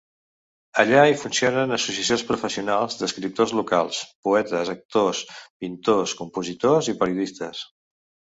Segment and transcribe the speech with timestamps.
[0.83, 5.21] Allà hi funcionen associacions professionals d'escriptors locals, poetes, actors,
[5.61, 7.63] pintors, compositors i periodistes.